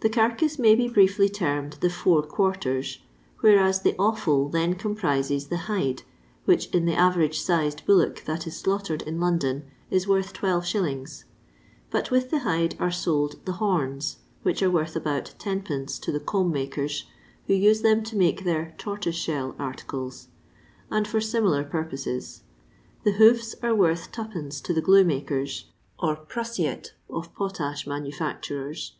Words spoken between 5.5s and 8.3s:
hide, which in the average sized bullock